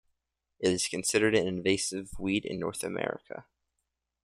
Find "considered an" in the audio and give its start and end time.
0.87-1.45